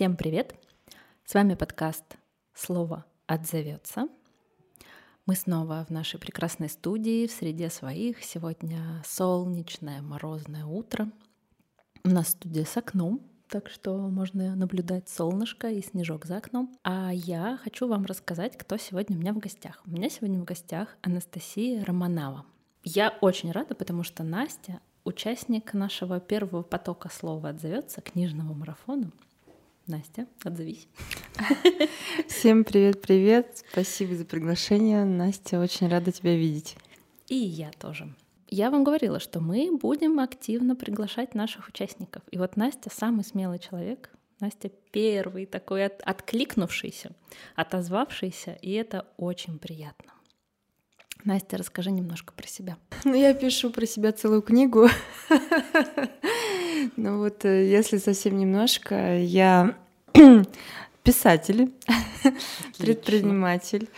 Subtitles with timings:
[0.00, 0.54] Всем привет!
[1.26, 2.16] С вами подкаст
[2.54, 4.08] «Слово отзовется».
[5.26, 8.24] Мы снова в нашей прекрасной студии, в среде своих.
[8.24, 11.10] Сегодня солнечное, морозное утро.
[12.02, 16.74] У нас студия с окном, так что можно наблюдать солнышко и снежок за окном.
[16.82, 19.82] А я хочу вам рассказать, кто сегодня у меня в гостях.
[19.84, 22.46] У меня сегодня в гостях Анастасия Романова.
[22.84, 29.12] Я очень рада, потому что Настя участник нашего первого потока слова отзовется книжного марафона.
[29.90, 30.86] Настя, отзовись.
[32.28, 33.64] Всем привет-привет.
[33.72, 35.04] Спасибо за приглашение.
[35.04, 36.76] Настя, очень рада тебя видеть.
[37.26, 38.14] И я тоже.
[38.46, 42.22] Я вам говорила, что мы будем активно приглашать наших участников.
[42.30, 44.10] И вот Настя самый смелый человек.
[44.38, 47.10] Настя первый такой от, откликнувшийся,
[47.56, 50.12] отозвавшийся, и это очень приятно.
[51.24, 52.78] Настя, расскажи немножко про себя.
[53.04, 54.88] Ну, я пишу про себя целую книгу.
[56.96, 59.74] Ну вот, э, если совсем немножко, я
[61.02, 61.72] писатель,
[62.78, 63.88] предприниматель,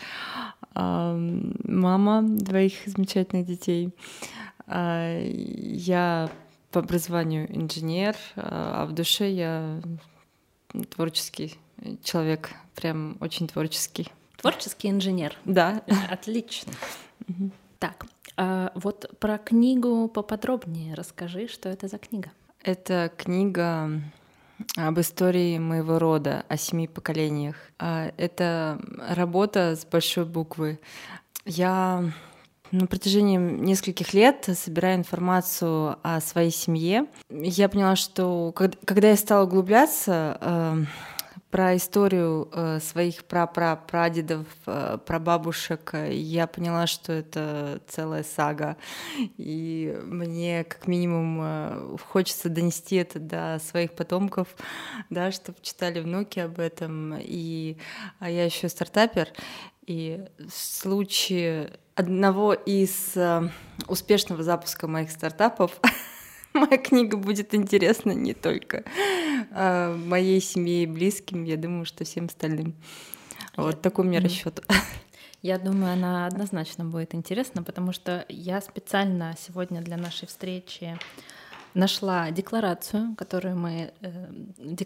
[0.74, 3.90] мама двоих замечательных детей.
[4.66, 6.30] А, я
[6.70, 9.82] по образованию инженер, а в душе я
[10.90, 11.58] творческий
[12.02, 14.08] человек, прям очень творческий.
[14.36, 15.36] Творческий инженер.
[15.44, 15.82] Да.
[16.10, 16.72] Отлично.
[17.78, 18.06] Так,
[18.36, 22.30] а вот про книгу поподробнее расскажи, что это за книга.
[22.64, 23.90] Это книга
[24.76, 27.56] об истории моего рода, о семи поколениях.
[27.80, 30.78] А, это работа с большой буквы.
[31.44, 32.12] Я
[32.70, 37.06] на протяжении нескольких лет собираю информацию о своей семье.
[37.28, 40.84] Я поняла, что когда я стала углубляться, э,
[41.52, 48.78] про историю э, своих прапрапрадедов, э, прабабушек, я поняла, что это целая сага.
[49.36, 54.48] И мне как минимум э, хочется донести это до своих потомков,
[55.10, 57.16] да, чтобы читали внуки об этом.
[57.20, 57.76] И
[58.18, 59.28] а я еще стартапер,
[59.86, 63.50] и в случае одного из э,
[63.88, 65.78] успешного запуска моих стартапов
[66.54, 68.84] моя книга будет интересна не только
[69.50, 72.74] э, моей семье и близким, я думаю, что всем остальным.
[73.56, 74.64] Вот такой у меня расчет.
[75.42, 80.96] Я думаю, она однозначно будет интересна, потому что я специально сегодня для нашей встречи
[81.74, 84.32] нашла декларацию, которую мы, э,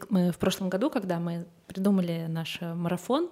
[0.08, 3.28] мы в прошлом году, когда мы придумали наш марафон,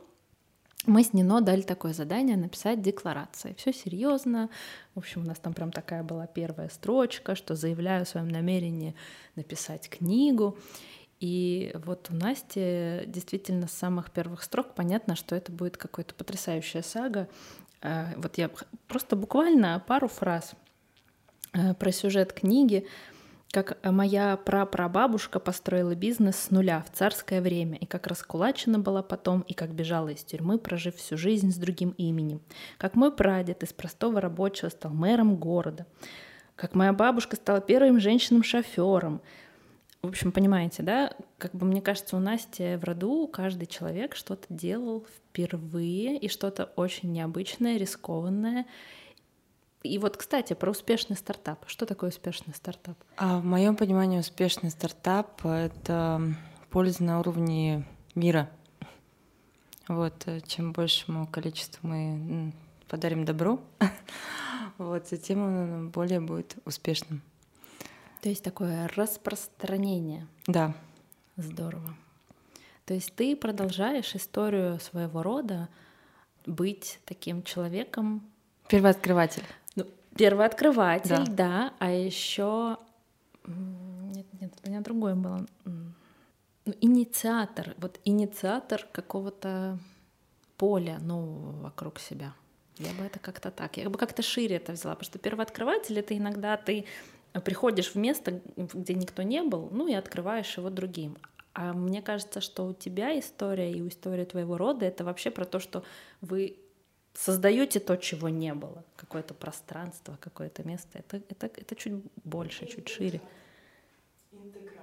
[0.86, 3.54] мы с Нино дали такое задание написать декларации.
[3.58, 4.50] Все серьезно.
[4.94, 8.94] В общем, у нас там прям такая была первая строчка, что заявляю о своем намерении
[9.34, 10.58] написать книгу.
[11.20, 16.82] И вот у Насти действительно с самых первых строк понятно, что это будет какая-то потрясающая
[16.82, 17.28] сага.
[17.80, 18.50] А, вот я
[18.88, 20.54] просто буквально пару фраз
[21.52, 22.86] э, про сюжет книги
[23.54, 29.42] как моя прапрабабушка построила бизнес с нуля в царское время, и как раскулачена была потом,
[29.42, 32.40] и как бежала из тюрьмы, прожив всю жизнь с другим именем.
[32.78, 35.86] Как мой прадед из простого рабочего стал мэром города.
[36.56, 39.22] Как моя бабушка стала первым женщином-шофером.
[40.02, 41.12] В общем, понимаете, да?
[41.38, 46.72] Как бы мне кажется, у Насти в роду каждый человек что-то делал впервые, и что-то
[46.74, 48.66] очень необычное, рискованное.
[49.84, 51.62] И вот, кстати, про успешный стартап.
[51.66, 52.96] Что такое успешный стартап?
[53.18, 56.34] А в моем понимании успешный стартап— это
[56.70, 58.48] польза на уровне мира.
[59.86, 62.54] Вот, э, чем большему количеству мы
[62.88, 63.60] подарим добро,
[64.78, 67.20] вот, тем он более будет успешным.
[68.22, 70.26] То есть такое распространение.
[70.46, 70.74] Да.
[71.36, 71.94] Здорово.
[72.86, 75.68] То есть ты продолжаешь историю своего рода
[76.46, 78.22] быть таким человеком.
[78.68, 79.44] Первооткрыватель.
[80.16, 82.78] Первооткрыватель, да, да а еще
[83.46, 85.46] нет, нет, у меня другое было.
[85.64, 89.78] Ну, инициатор, вот инициатор какого-то
[90.56, 92.32] поля нового вокруг себя.
[92.78, 96.16] Я бы это как-то так, я бы как-то шире это взяла, потому что первооткрыватель— это
[96.16, 96.86] иногда ты
[97.44, 101.16] приходишь в место, где никто не был, ну и открываешь его другим.
[101.52, 105.44] А мне кажется, что у тебя история и у истории твоего рода— это вообще про
[105.44, 105.84] то, что
[106.20, 106.56] вы
[107.14, 110.98] создаете то, чего не было, какое-то пространство, какое-то место.
[110.98, 111.94] Это, это, это чуть
[112.24, 113.20] больше, чуть шире.
[114.32, 114.82] Интегратор.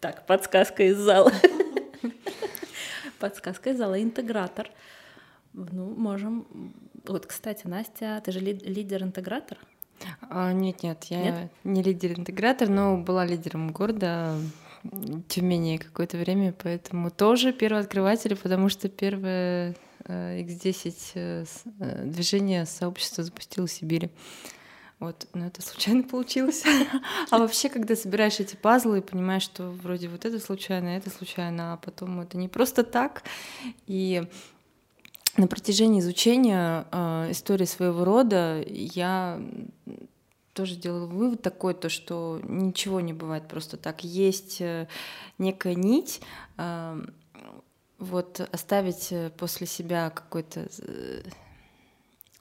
[0.00, 1.32] Так, подсказка из зала.
[3.18, 4.00] Подсказка из зала.
[4.00, 4.70] Интегратор.
[5.52, 6.46] Ну, можем...
[7.04, 9.58] Вот, кстати, Настя, ты же лидер-интегратор?
[10.30, 11.52] А, нет, нет, я нет?
[11.64, 14.36] не лидер-интегратор, но была лидером города
[15.26, 19.74] Тюмени какое-то время, поэтому тоже первооткрыватель, потому что первое
[20.08, 21.44] X10 э,
[21.80, 24.10] э, движение сообщества запустил в Сибири.
[24.98, 26.64] Вот, но это случайно получилось.
[27.30, 31.74] А вообще, когда собираешь эти пазлы и понимаешь, что вроде вот это случайно, это случайно,
[31.74, 33.22] а потом это не просто так.
[33.86, 34.24] И
[35.36, 39.40] на протяжении изучения э, истории своего рода я
[40.52, 44.02] тоже делала вывод такой, то, что ничего не бывает просто так.
[44.02, 44.88] Есть э,
[45.38, 46.20] некая нить,
[46.56, 47.00] э,
[47.98, 51.22] вот оставить э, после себя какой-то э,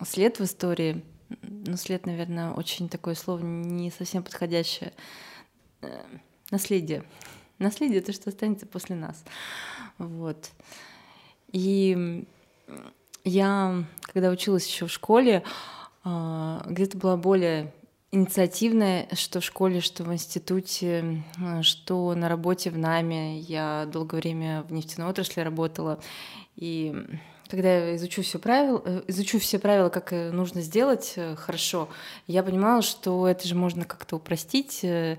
[0.06, 1.04] след в истории,
[1.42, 4.94] ну, след, наверное, очень такое слово не совсем подходящее.
[5.82, 6.04] Э,
[6.52, 7.04] наследие.
[7.60, 9.24] Наследие— это что останется после нас.
[9.98, 10.52] Вот.
[11.52, 12.26] И
[13.24, 15.44] я, когда училась еще в школе,
[16.04, 17.74] а, где-то была более
[18.12, 23.40] инициативная, что в школе, что в институте, а, что на работе в НАМе.
[23.40, 26.00] Я долгое время в нефтяной отрасли работала.
[26.56, 26.96] И
[27.50, 31.90] когда я изучу все правила, э, изучу все правила, как нужно сделать э, хорошо,
[32.28, 35.18] я понимала, что это же можно как-то упростить, э,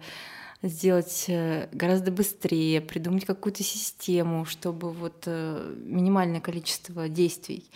[0.62, 1.26] сделать
[1.70, 7.70] гораздо быстрее, придумать какую-то систему, чтобы вот минимальное количество действий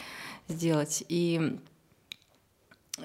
[0.48, 1.04] сделать.
[1.08, 1.60] И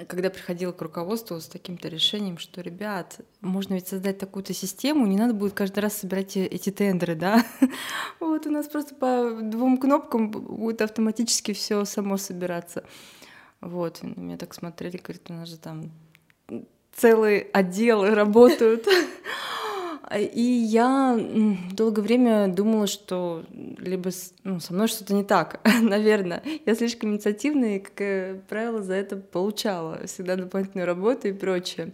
[0.06, 5.18] когда приходила к руководству с таким-то решением, что, ребят, можно ведь создать такую-то систему, не
[5.18, 7.46] надо будет каждый раз собирать эти тендеры, да?
[8.20, 12.84] Вот у нас просто по двум кнопкам будет автоматически все само собираться.
[13.62, 15.92] Вот, меня так смотрели, говорят, у нас же там
[16.94, 18.88] целые отделы работают.
[20.16, 21.20] И я
[21.74, 24.12] долгое время думала, что либо
[24.44, 26.42] ну, со мной что-то не так, наверное.
[26.66, 31.92] Я слишком инициативная и, как правило, за это получала всегда дополнительную работу и прочее.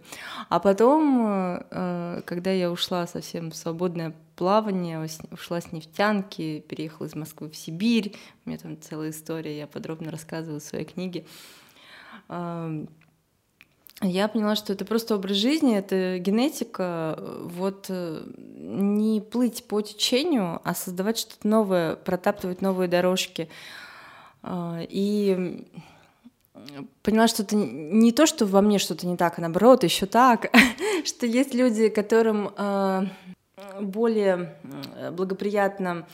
[0.48, 7.16] А потом, э, когда я ушла совсем в свободное плавание, ушла с нефтянки, переехала из
[7.16, 8.14] Москвы в Сибирь,
[8.44, 11.24] у меня там целая история, я подробно рассказываю в своей книге
[14.06, 17.18] я поняла, что это просто образ жизни, это генетика.
[17.42, 18.22] Вот э,
[18.56, 23.48] не плыть по течению, а создавать что-то новое, протаптывать новые дорожки.
[24.42, 25.66] А, и
[27.02, 30.50] поняла, что это не то, что во мне что-то не так, а наоборот, еще так,
[31.04, 33.06] что есть люди, которым а,
[33.80, 34.56] более
[35.12, 36.06] благоприятно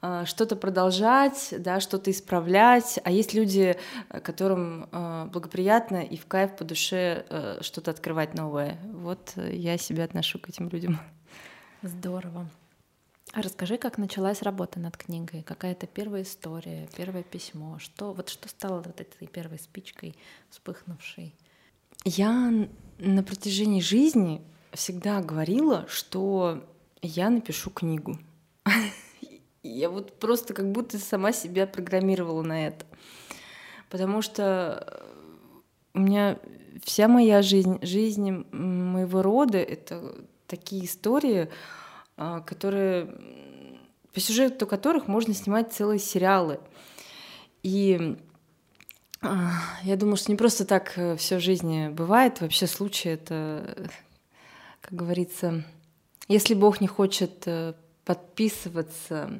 [0.00, 3.76] а, что-то продолжать, да, что-то исправлять, а есть люди,
[4.22, 7.24] которым а, благоприятно и в кайф по душе
[7.60, 8.78] что-то открывать новое.
[8.92, 10.98] Вот я себя отношу к этим людям.
[11.82, 12.48] Здорово.
[13.32, 15.42] А расскажи, как началась работа над книгой?
[15.42, 17.78] Какая-то первая история, первое письмо?
[17.78, 20.14] Что, вот что стало вот этой первой спичкой,
[20.50, 21.34] вспыхнувшей?
[22.04, 22.52] Я
[22.98, 24.40] на протяжении жизни
[24.72, 26.64] всегда говорила, что
[27.06, 28.18] я напишу книгу.
[29.62, 32.84] Я вот просто как будто сама себя программировала на это.
[33.88, 35.02] Потому что
[35.94, 36.38] у меня
[36.82, 41.48] вся моя жизнь, жизнь моего рода— это такие истории,
[42.16, 43.16] а, которые,
[44.12, 46.60] по сюжету которых можно снимать целые сериалы.
[47.62, 48.18] И
[49.22, 49.52] а,
[49.82, 52.40] я думаю, что не просто так э, все в жизни бывает.
[52.40, 53.90] Вообще случай— это,
[54.82, 55.64] как говорится,
[56.28, 57.74] если Бог не хочет э,
[58.04, 59.30] подписываться,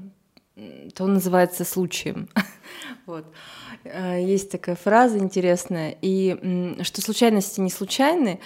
[0.94, 2.28] то он называется случаем.
[3.06, 3.26] вот.
[3.84, 5.96] Э, есть такая фраза интересная.
[6.02, 8.40] И что случайности не случайны,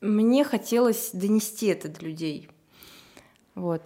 [0.00, 2.48] мне хотелось донести это до людей.
[3.54, 3.82] Вот.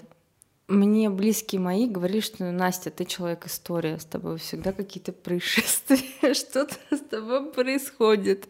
[0.66, 6.74] Мне близкие мои говорили, что Настя, ты человек история, с тобой всегда какие-то происшествия, что-то
[6.90, 8.48] с тобой происходит.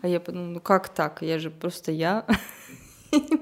[0.00, 1.20] А я подумала, ну как так?
[1.20, 2.24] Я же просто я.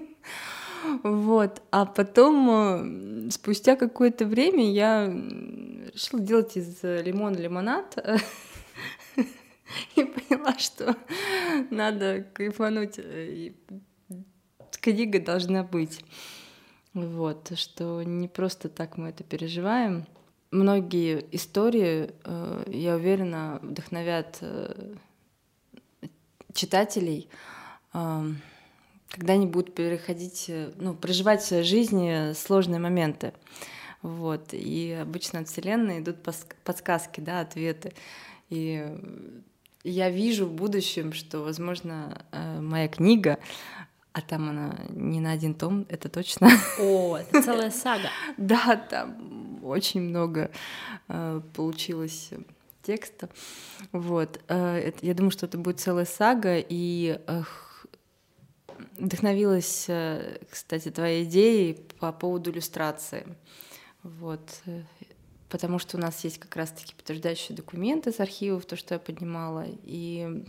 [1.02, 1.62] Вот.
[1.70, 7.96] А потом, э, спустя какое-то время, я решила делать из лимона лимонад.
[9.96, 10.96] И поняла, что
[11.70, 12.98] надо кайфануть.
[12.98, 13.52] Э,
[14.80, 16.04] книга должна быть.
[16.94, 20.06] Вот, что не просто так мы это переживаем.
[20.50, 24.42] Многие истории, э, я уверена, вдохновят
[26.54, 27.28] читателей
[29.10, 33.32] когда они будут переходить, э, ну, проживать в своей жизни сложные моменты.
[34.02, 34.48] Вот.
[34.52, 36.18] И обычно от Вселенной идут
[36.64, 37.92] подсказки, да, ответы.
[38.48, 38.86] И
[39.82, 43.38] я вижу в будущем, что, возможно, э, моя книга,
[44.12, 46.50] а там она не на один том, это точно.
[46.80, 48.08] О, это целая сага.
[48.36, 50.50] Да, там очень много
[51.08, 52.30] э, получилось
[52.82, 53.28] текста.
[53.92, 54.40] Вот.
[54.48, 57.20] Я думаю, что это будет целая сага, и
[58.98, 63.26] вдохновилась, э, кстати, твоей идеей по поводу иллюстрации.
[64.02, 64.62] Вот.
[64.66, 64.82] Э,
[65.48, 69.64] потому что у нас есть как раз-таки подтверждающие документы с архивов, то, что я поднимала.
[69.84, 70.44] И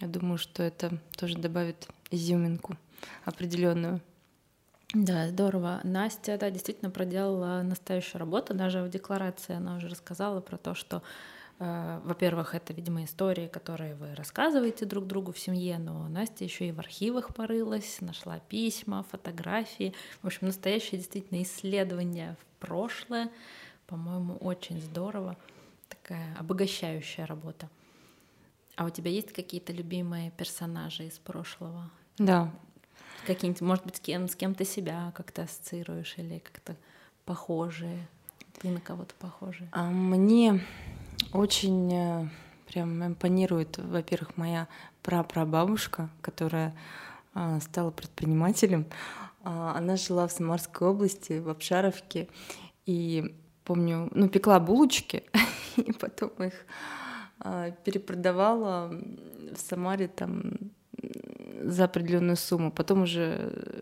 [0.00, 2.76] я думаю, что это тоже добавит изюминку
[3.24, 4.00] определенную.
[4.92, 5.80] Да, здорово.
[5.84, 8.54] Настя, да, действительно проделала настоящую работу.
[8.54, 11.02] Даже в декларации она уже рассказала про то, что,
[11.60, 16.72] во-первых, это, видимо, истории, которые вы рассказываете друг другу в семье, но Настя еще и
[16.72, 19.94] в архивах порылась, нашла письма, фотографии.
[20.22, 23.30] В общем, настоящее действительно исследование в прошлое.
[23.86, 25.36] По-моему, очень здорово.
[25.88, 27.68] Такая обогащающая работа.
[28.76, 31.90] А у тебя есть какие-то любимые персонажи из прошлого?
[32.16, 32.50] Да,
[33.26, 36.76] Какие-нибудь, может быть, с кем, с кем ты себя как-то ассоциируешь или как-то
[37.24, 38.08] похожие?
[38.60, 39.68] Ты на кого-то похожие?
[39.72, 40.60] А мне
[41.32, 42.28] очень э,
[42.66, 44.68] прям импонирует, во-первых, моя
[45.02, 46.74] прапрабабушка, которая
[47.34, 48.86] а, стала предпринимателем.
[49.42, 52.28] А, она жила в Самарской области, в Обшаровке,
[52.86, 53.34] и
[53.64, 55.24] помню, ну, пекла булочки,
[55.76, 56.54] и потом их
[57.38, 58.90] а, перепродавала
[59.54, 60.52] в Самаре там
[61.62, 62.70] за определенную сумму.
[62.70, 63.79] Потом уже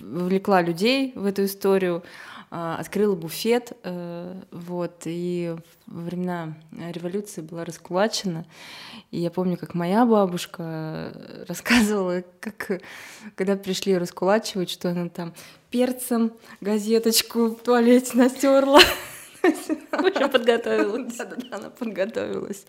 [0.00, 2.02] э, вовлекла людей в эту историю,
[2.50, 5.54] а, открыла буфет, э, вот, и
[5.86, 8.46] во времена революции была раскулачена.
[9.10, 11.12] И я помню, как моя бабушка
[11.46, 12.80] рассказывала, как
[13.34, 15.34] когда пришли раскулачивать, что она там
[15.70, 18.80] перцем газеточку в туалете настерла.
[19.90, 21.16] Общем, подготовилась.
[21.16, 22.66] Да-да-да, она подготовилась.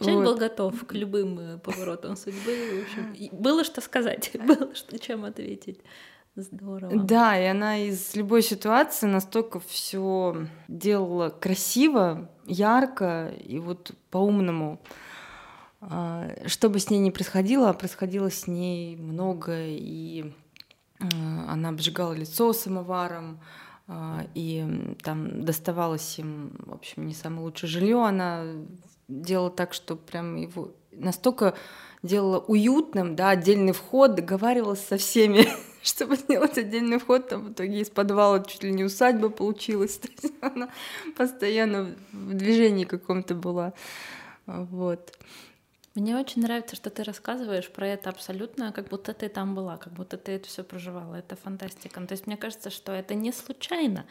[0.00, 2.82] Человек был готов к любым э, поворотам судьбы.
[2.82, 5.80] В общем, было что сказать, было что чем ответить.
[6.40, 6.96] Здорово.
[7.02, 14.80] Да, и она из любой ситуации настолько все делала красиво, ярко и вот по-умному.
[15.80, 20.32] А, что бы с ней ни происходило, а происходило с ней много, и
[21.00, 21.06] а,
[21.48, 23.40] она обжигала лицо самоваром,
[24.34, 28.04] и там доставалось им, в общем, не самое лучшее жилье.
[28.04, 28.44] Она
[29.08, 31.54] делала так, что прям его настолько
[32.02, 35.46] делала уютным, да, отдельный вход, договаривалась со всеми,
[35.88, 40.08] чтобы сделать отдельный вход, там в итоге из подвала чуть ли не усадьба получилась, то
[40.08, 40.68] есть она
[41.16, 43.72] постоянно в движении каком-то была,
[44.46, 45.12] вот.
[45.94, 49.92] Мне очень нравится, что ты рассказываешь про это абсолютно, как будто ты там была, как
[49.92, 51.16] будто ты это все проживала.
[51.16, 51.98] Это фантастика.
[51.98, 54.06] Ну, то есть мне кажется, что это не случайно.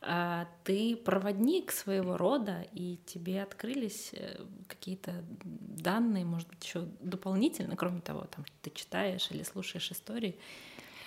[0.00, 4.36] А ты проводник своего рода, и тебе открылись э,
[4.68, 5.12] какие-то
[5.44, 10.36] данные, может быть, еще дополнительно, кроме того, там, ты читаешь или слушаешь истории.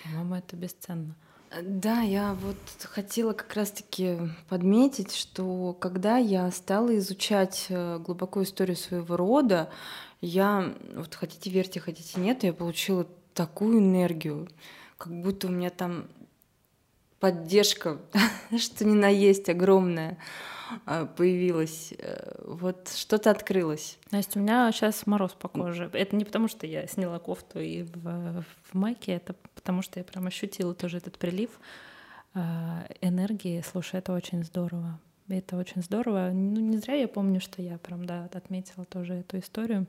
[0.06, 1.14] По-моему, это бесценно.
[1.62, 8.76] Да, я вот хотела как раз-таки подметить, что когда я стала изучать э, глубоко историю
[8.76, 9.70] своего рода,
[10.20, 14.48] я, вот хотите верьте, хотите нет, я получила такую энергию,
[14.98, 16.06] как будто у меня там
[17.20, 18.00] поддержка,
[18.58, 20.18] что ни на есть огромная
[20.84, 21.94] а, появилась.
[21.98, 23.98] Э, вот что-то открылось.
[24.10, 25.88] Настя, у меня сейчас мороз по коже.
[25.92, 29.34] Это не потому, что я сняла кофту и в, в майке, это
[29.66, 31.50] потому, что я прям ощутила тоже этот прилив
[32.34, 33.64] а, энергии.
[33.68, 35.00] Слушай, это очень здорово.
[35.26, 36.30] Это очень здорово.
[36.32, 39.88] Ну, не зря я помню, что я прям, да, отметила тоже эту историю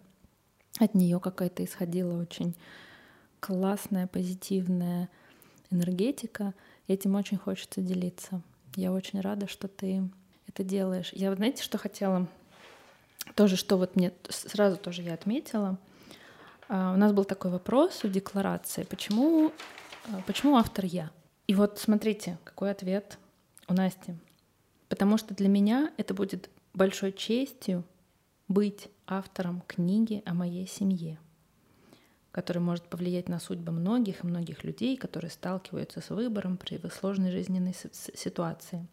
[0.80, 2.56] от нее какая-то исходила очень
[3.40, 5.10] классная, позитивная
[5.70, 6.56] энергетика.
[6.88, 8.42] Этим очень хочется делиться.
[8.76, 10.10] Я очень рада, что ты
[10.48, 11.12] это делаешь.
[11.14, 12.28] Я, знаете, что хотела?
[13.36, 15.78] Тоже, что вот мне сразу тоже я отметила.
[16.70, 19.52] А, у нас был такой вопрос в декларации, почему,
[20.06, 21.12] а, почему автор я?
[21.48, 23.18] И вот смотрите, какой ответ
[23.68, 24.16] у Насти.
[24.90, 27.84] Потому что для меня это будет большой честью
[28.48, 31.20] быть автором книги о моей семье,
[32.32, 37.32] который может повлиять на судьбы многих и многих людей, которые сталкиваются с выбором при сложной
[37.32, 38.86] жизненной ситуации.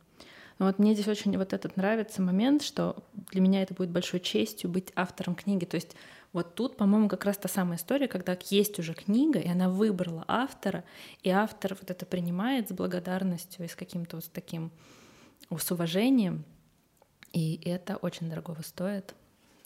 [0.59, 4.21] Но вот мне здесь очень вот этот нравится момент, что для меня это будет большой
[4.21, 5.65] честью быть автором книги.
[5.65, 5.97] То есть
[6.33, 10.25] вот тут, по-моему, как раз та самая история, когда есть уже книга, и она выбрала
[10.27, 10.85] автора,
[11.23, 14.71] и автор вот это принимает с благодарностью и с каким-то вот таким
[15.57, 16.45] с уважением,
[17.33, 19.15] и это очень дорогого стоит.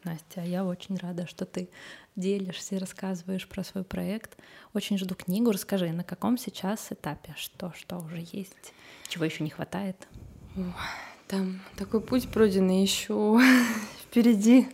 [0.04, 1.68] Настя, я очень рада, что ты
[2.16, 4.38] делишься и рассказываешь про свой проект.
[4.72, 5.50] Очень жду книгу.
[5.50, 7.34] Расскажи, на каком сейчас этапе?
[7.36, 8.72] Что, что уже есть?
[9.08, 10.06] Чего еще не хватает?
[11.26, 13.40] Там такой путь пройденный еще
[14.02, 14.68] впереди.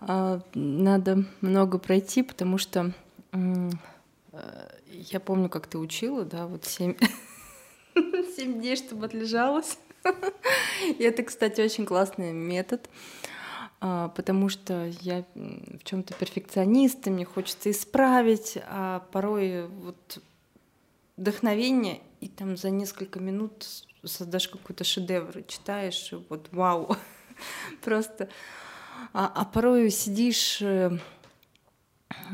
[0.00, 2.92] А, надо много пройти, потому что
[3.32, 3.70] э,
[4.88, 6.94] я помню, как ты учила, да, вот семь,
[8.36, 9.78] семь дней, чтобы отлежалась.
[10.98, 12.88] И это, кстати, очень классный метод.
[13.80, 20.20] А, потому что я в чем-то перфекционист, и мне хочется исправить, а порой вот
[21.16, 23.66] вдохновение, и там за несколько минут
[24.06, 26.96] создашь какой-то шедевр, читаешь, вот вау,
[27.82, 28.28] просто.
[29.12, 30.98] А, а порой сидишь, э,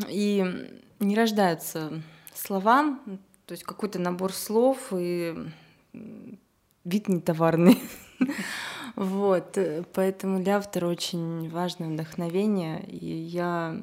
[0.08, 0.44] и
[0.98, 2.02] не рождаются
[2.34, 5.34] словам, то есть какой-то набор слов и
[6.84, 7.78] вид не товарный.
[8.96, 9.56] Вот,
[9.94, 13.80] поэтому для автора очень важное вдохновение, и я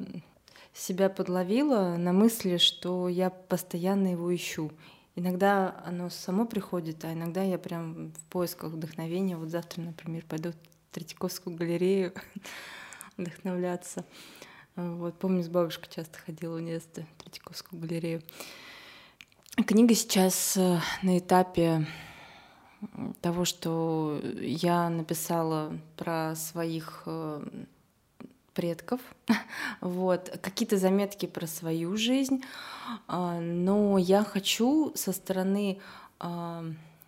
[0.74, 4.72] себя подловила на мысли, что я постоянно его ищу.
[5.18, 9.36] Иногда оно само приходит, а иногда я прям в поисках вдохновения.
[9.36, 10.56] Вот завтра, например, пойду в
[10.94, 12.14] Третьяковскую галерею
[13.18, 14.06] вдохновляться.
[14.76, 18.22] Вот, помню, с бабушкой часто ходила в детстве в Третьяковскую галерею.
[19.66, 21.88] Книга сейчас э, на этапе
[23.22, 27.44] того, что я написала про своих э,
[28.58, 29.00] предков,
[29.82, 32.44] вот, какие-то заметки про свою жизнь,
[33.08, 35.78] а, но я хочу со стороны
[36.20, 36.66] а,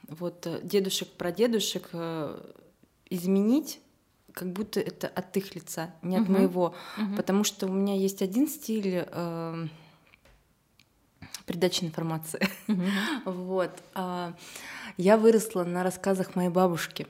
[0.08, 2.39] вот дедушек, прадедушек э,
[3.10, 3.79] изменить
[4.34, 6.32] как будто это от их лица, не от uh-huh.
[6.32, 7.15] моего, uh-huh.
[7.15, 9.68] потому что у меня есть один стиль э,
[11.48, 12.89] передачи информации, uh-huh.
[13.25, 13.72] вот.
[13.96, 14.36] А,
[14.98, 17.08] я выросла на рассказах моей бабушки,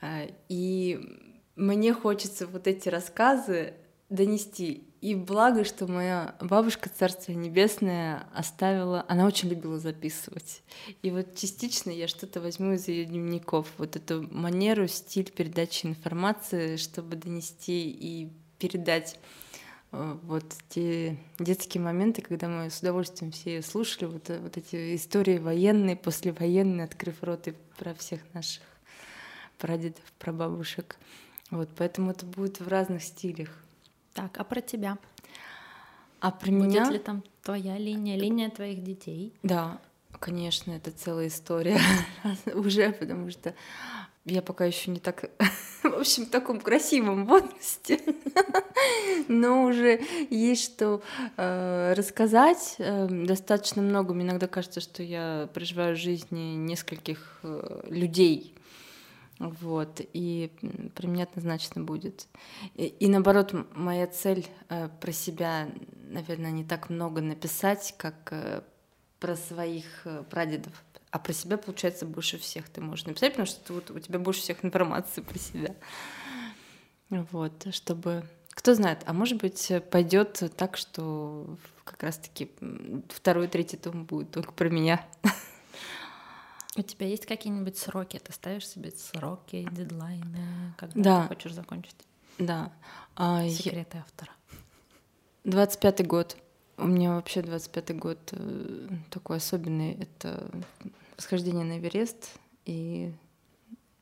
[0.00, 1.29] а, и
[1.60, 3.74] мне хочется вот эти рассказы
[4.08, 4.86] донести.
[5.00, 9.04] И благо, что моя бабушка, Царство Небесное, оставила...
[9.08, 10.62] Она очень любила записывать.
[11.02, 13.68] И вот частично я что-то возьму из ее дневников.
[13.78, 19.18] Вот эту манеру, стиль передачи информации, чтобы донести и передать
[19.92, 24.96] э, вот те детские моменты, когда мы с удовольствием все слушали вот, э, вот эти
[24.96, 28.62] истории военные, послевоенные, открыв роты про всех наших
[29.56, 30.96] прадедов, прабабушек.
[31.50, 33.48] Вот, поэтому это будет в разных стилях.
[34.14, 34.98] Так, а про тебя?
[36.20, 36.90] А про Будет меня...
[36.90, 39.32] ли там твоя линия, линия твоих детей?
[39.42, 39.80] Да,
[40.18, 41.80] конечно, это целая история
[42.54, 43.54] уже, потому что
[44.26, 45.30] я пока еще не так,
[45.82, 48.00] в общем, в таком красивом возрасте,
[49.28, 51.02] но уже есть что
[51.38, 52.74] э, рассказать.
[52.78, 54.12] Э, достаточно много.
[54.12, 58.54] Мне иногда кажется, что я проживаю жизни нескольких э, людей
[59.40, 60.52] вот, и
[60.94, 62.28] про меня однозначно будет.
[62.74, 65.70] И, и наоборот, моя цель э, про себя,
[66.10, 68.60] наверное, не так много написать, как э,
[69.18, 70.84] про своих э, прадедов.
[71.10, 74.42] А про себя, получается, больше всех ты можешь написать, потому что вот, у тебя больше
[74.42, 75.74] всех информации про себя.
[77.08, 78.24] Вот, чтобы...
[78.50, 82.50] Кто знает, а может быть, пойдет так, что как раз-таки
[83.08, 85.02] второй, третий том будет только про меня.
[86.76, 88.18] У тебя есть какие-нибудь сроки?
[88.18, 91.22] Ты ставишь себе сроки, дедлайны, когда да.
[91.22, 91.96] ты хочешь закончить?
[92.38, 92.72] Да.
[93.16, 94.00] А, Секреты я...
[94.02, 94.30] автора.
[95.44, 96.36] 25-й год.
[96.78, 99.94] У меня вообще 25-й год э, такой особенный.
[99.94, 100.48] Это
[101.16, 102.30] восхождение на Эверест
[102.66, 103.12] и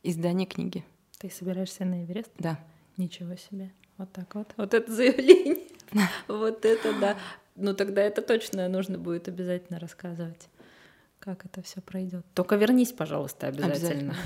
[0.02, 0.84] издание книги.
[1.18, 2.30] Ты собираешься на Эверест?
[2.38, 2.60] Да.
[2.98, 3.72] Ничего себе.
[3.96, 4.52] Вот так вот.
[4.56, 5.58] Вот это заявление.
[6.28, 7.16] Вот это да.
[7.56, 10.48] Ну тогда это точно нужно будет обязательно рассказывать
[11.28, 12.24] как это все пройдет.
[12.34, 14.14] Только вернись, пожалуйста, обязательно.
[14.14, 14.16] обязательно.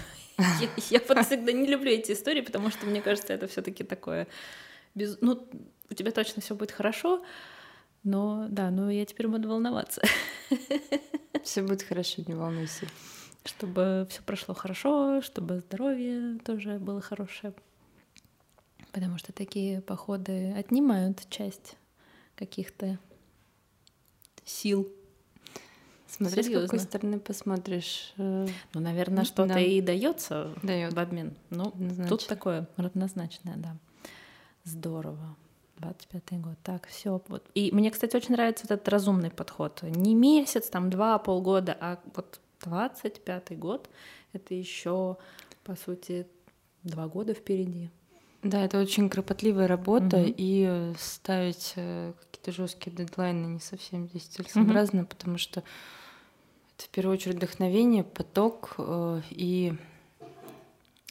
[0.88, 4.28] Я, я всегда не люблю эти истории, потому что мне кажется, это все-таки такое.
[4.94, 5.20] Без...
[5.20, 5.48] Ну,
[5.90, 7.24] у тебя точно все будет хорошо,
[8.04, 10.00] но да, но я теперь буду волноваться.
[11.42, 12.86] Все будет хорошо, не волнуйся.
[13.44, 17.52] Чтобы все прошло хорошо, чтобы здоровье тоже было хорошее.
[18.92, 21.76] Потому что такие походы отнимают часть
[22.36, 22.98] каких-то
[24.44, 24.88] сил
[26.16, 26.66] Смотри, Серьезно.
[26.66, 28.12] с какой стороны посмотришь.
[28.18, 29.60] Э, ну, наверное, что-то да.
[29.60, 30.92] и дается Даёт.
[30.92, 31.34] в обмен.
[31.48, 32.08] Ну, Однозначно.
[32.08, 33.76] тут такое равнозначное, да.
[34.64, 35.36] Здорово.
[35.78, 36.54] 25 год.
[36.62, 37.22] Так, все.
[37.28, 37.44] Вот.
[37.54, 39.82] И мне, кстати, очень нравится вот этот разумный подход.
[39.82, 43.88] Не месяц, там, два, полгода, а вот 25 год—
[44.34, 45.16] это еще,
[45.64, 46.26] по сути,
[46.82, 47.90] два года впереди.
[48.42, 50.34] Да, это очень кропотливая работа, угу.
[50.36, 55.08] и ставить э, какие-то жесткие дедлайны не совсем здесь целесообразно, угу.
[55.08, 55.62] потому что
[56.84, 59.74] в первую очередь вдохновение, поток э, и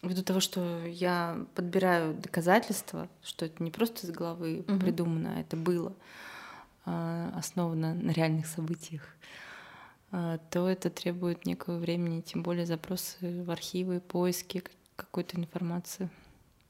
[0.03, 4.79] ввиду того, что я подбираю доказательства, что это не просто из головы угу.
[4.79, 5.93] придумано, а это было
[6.85, 9.07] э, основано на реальных событиях,
[10.11, 14.63] э, то это требует некого времени, тем более запросы в архивы, поиски
[14.95, 16.09] какой-то информации.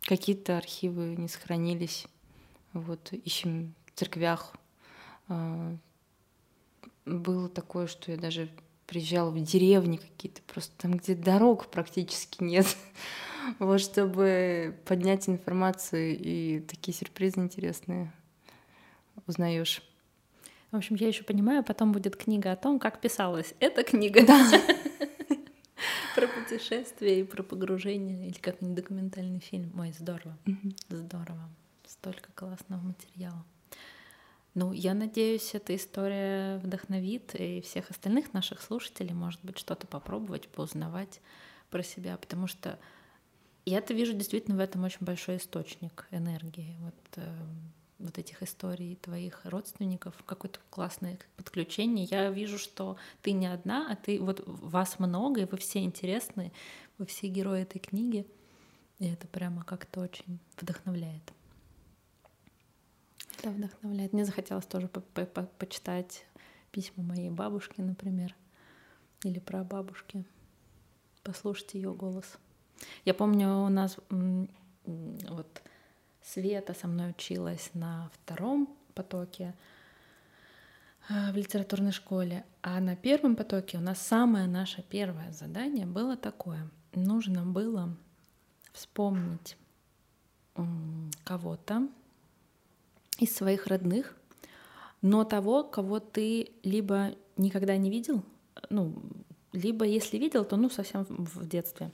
[0.03, 2.07] Какие-то архивы не сохранились.
[2.73, 4.55] Вот ищем в церквях.
[7.05, 8.49] Было такое, что я даже
[8.91, 12.67] приезжала в деревни какие-то, просто там, где дорог практически нет.
[13.57, 18.13] Вот чтобы поднять информацию и такие сюрпризы интересные
[19.25, 19.81] узнаешь.
[20.69, 24.23] В общем, я еще понимаю, потом будет книга о том, как писалась эта книга.
[24.27, 24.47] Да.
[26.15, 29.71] Про путешествие и про погружение, или как-нибудь документальный фильм.
[29.79, 30.37] Ой, здорово.
[30.89, 31.49] Здорово.
[31.87, 33.43] Столько классного материала.
[34.53, 40.49] Ну, я надеюсь, эта история вдохновит и всех остальных наших слушателей, может быть, что-то попробовать,
[40.49, 41.21] поузнавать
[41.69, 42.77] про себя, потому что
[43.65, 46.75] я-то вижу действительно в этом очень большой источник энергии.
[46.81, 47.33] Вот, э,
[47.99, 52.05] вот этих историй твоих родственников, какое-то классное подключение.
[52.09, 56.51] Я вижу, что ты не одна, а ты вот вас много, и вы все интересны,
[56.97, 58.27] вы все герои этой книги.
[58.99, 61.23] И это прямо как-то очень вдохновляет.
[63.41, 64.13] Это вдохновляет.
[64.13, 66.25] Мне захотелось тоже по -по -по почитать
[66.71, 68.35] письма моей бабушки, например,
[69.23, 70.25] или про бабушки,
[71.23, 72.37] послушать ее голос.
[73.03, 73.97] Я помню, у нас
[74.85, 75.61] вот
[76.21, 79.55] Света со мной училась на втором потоке
[81.09, 86.15] э, в литературной школе, а на первом потоке у нас самое наше первое задание было
[86.15, 86.69] такое.
[86.93, 87.97] Нужно было
[88.71, 89.57] вспомнить
[91.23, 91.89] кого-то
[93.21, 94.17] из своих родных,
[95.01, 98.23] но того, кого ты либо никогда не видел,
[98.69, 98.93] ну,
[99.53, 101.91] либо если видел, то ну совсем в детстве.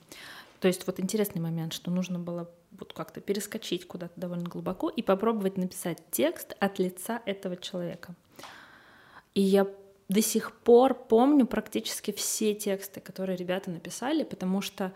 [0.60, 5.02] То есть вот интересный момент, что нужно было вот как-то перескочить куда-то довольно глубоко и
[5.02, 8.14] попробовать написать текст от лица этого человека.
[9.34, 9.66] И я
[10.08, 14.92] до сих пор помню практически все тексты, которые ребята написали, потому что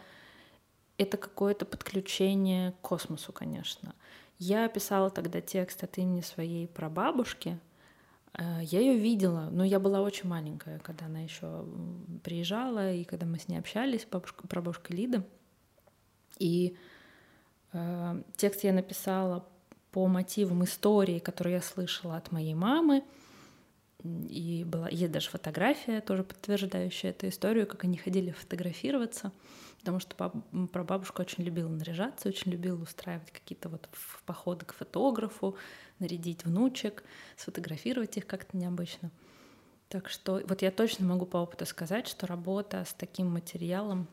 [0.96, 3.94] это какое-то подключение к космосу, конечно.
[4.44, 7.60] Я писала тогда текст от имени своей прабабушки.
[8.36, 11.64] Э, я ее видела, но я была очень маленькая, когда она еще
[12.24, 15.24] приезжала, и когда мы с ней общались, бабушка, прабабушка Лида.
[16.40, 16.76] И
[17.72, 19.46] э, текст я написала
[19.92, 23.04] по мотивам истории, которую я слышала от моей мамы.
[24.04, 29.32] И была, есть даже фотография, тоже подтверждающая эту историю, как они ходили фотографироваться
[29.82, 30.32] потому что
[30.72, 33.88] прабабушка очень любила наряжаться, очень любила устраивать какие-то вот
[34.24, 35.56] походы к фотографу,
[35.98, 37.02] нарядить внучек,
[37.36, 39.10] сфотографировать их как-то необычно.
[39.88, 44.06] Так что вот я точно могу по опыту сказать, что работа с таким материалом,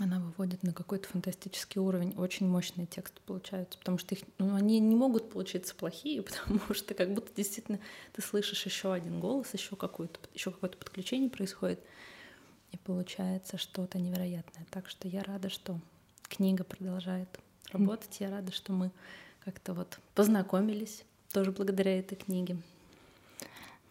[0.00, 2.14] она выводит на какой-то фантастический уровень.
[2.16, 6.94] Очень мощные тексты получаются, потому что их, ну, они не могут получиться плохие, потому что
[6.94, 7.78] как будто действительно
[8.12, 11.80] ты слышишь еще один голос, еще какое-то еще какое-то подключение происходит
[12.72, 14.66] и получается что-то невероятное.
[14.70, 15.78] Так что я рада, что
[16.28, 17.28] книга продолжает
[17.72, 18.20] работать.
[18.20, 18.90] Я рада, что мы
[19.44, 22.58] как-то вот познакомились тоже благодаря этой книге.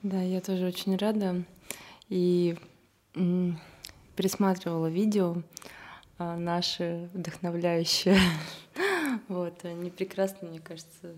[0.01, 1.43] Да, я тоже очень рада.
[2.07, 2.57] И
[4.15, 5.41] пересматривала видео
[6.19, 8.17] наши вдохновляющие.
[9.27, 11.15] Вот, они прекрасны, мне кажется.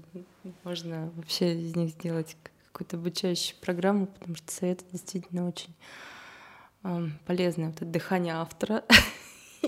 [0.64, 2.36] Можно вообще из них сделать
[2.72, 5.76] какую-то обучающую программу, потому что советы действительно очень
[7.26, 8.84] полезное вот это дыхание автора.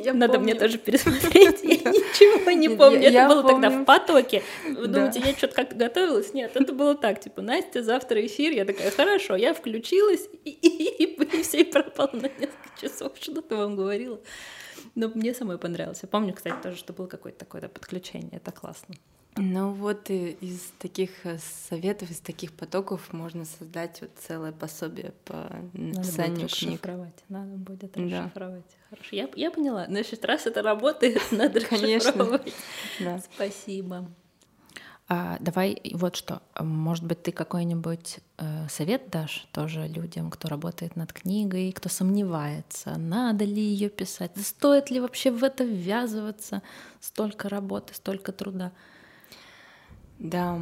[0.03, 0.51] Я Надо помню.
[0.51, 1.63] мне тоже пересмотреть.
[1.63, 3.07] Я ничего не помню.
[3.07, 4.43] Это было тогда в потоке.
[4.67, 6.33] Вы думаете, я что-то как-то готовилась?
[6.33, 8.51] Нет, это было так, типа, Настя, завтра эфир.
[8.51, 13.13] Я такая, хорошо, я включилась, и, все и пропало на несколько часов.
[13.19, 14.19] Что-то вам говорила.
[14.95, 15.99] Но мне самой понравилось.
[16.03, 18.37] Я помню, кстати, тоже, что было какое-то такое подключение.
[18.37, 18.95] Это классно.
[19.35, 25.13] Ну вот и из таких э, советов, из таких потоков можно создать вот целое пособие
[25.25, 26.71] по написанию надо будет книг.
[26.73, 27.23] Расшифровать.
[27.29, 28.63] Надо будет расшифровать.
[28.63, 28.95] Да.
[28.95, 29.15] Хорошо.
[29.15, 29.85] Я, я поняла.
[29.85, 32.41] Значит, раз это работает, надо Конечно.
[32.99, 33.21] Да.
[33.33, 34.07] Спасибо.
[35.09, 36.41] А, давай вот что.
[36.59, 42.97] Может быть, ты какой-нибудь э, совет дашь тоже людям, кто работает над книгой, кто сомневается,
[42.97, 46.61] надо ли ее писать, стоит ли вообще в это ввязываться,
[47.01, 48.71] столько работы, столько труда.
[50.23, 50.57] Да,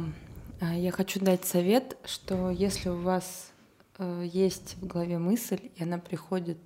[0.60, 3.52] а, я хочу дать совет, что если у вас
[3.98, 6.58] э, есть в голове мысль, и она приходит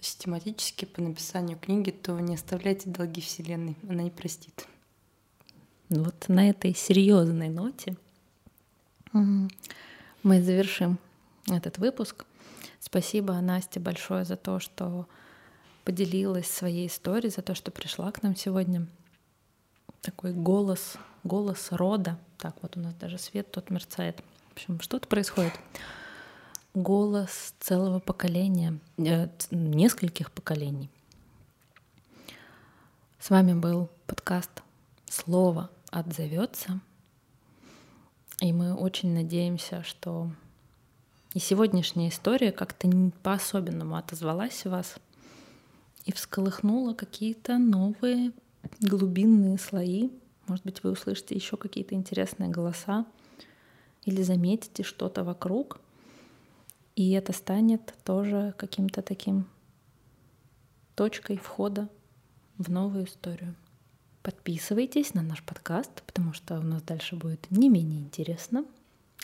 [0.00, 4.66] систематически по написанию книги, то не оставляйте долги Вселенной, она не простит.
[5.88, 7.96] Вот на этой серьезной ноте
[9.12, 10.98] мы завершим
[11.48, 12.24] этот выпуск.
[12.80, 15.06] Спасибо, Насте, большое за то, что
[15.84, 18.88] поделилась своей историей, за то, что пришла к нам сегодня.
[20.02, 22.18] Такой голос, голос рода.
[22.36, 24.20] Так, вот у нас даже свет тут мерцает.
[24.48, 25.52] В общем, что-то происходит.
[26.74, 30.90] Голос целого поколения, э, нескольких поколений.
[33.20, 34.50] С вами был подкаст
[35.08, 36.80] «Слово отзовется.
[38.40, 40.32] И мы очень надеемся, что
[41.32, 42.90] и сегодняшняя история как-то
[43.22, 44.96] по-особенному отозвалась в вас
[46.06, 48.32] и всколыхнула какие-то новые
[48.80, 50.10] глубинные слои.
[50.46, 53.06] Может быть, вы услышите еще какие-то интересные голоса
[54.04, 55.80] или заметите что-то вокруг,
[56.96, 59.46] и это станет тоже каким-то таким
[60.94, 61.88] точкой входа
[62.58, 63.54] в новую историю.
[64.22, 68.64] Подписывайтесь на наш подкаст, потому что у нас дальше будет не менее интересно.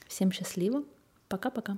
[0.09, 0.83] Всем счастливо.
[1.29, 1.77] Пока-пока.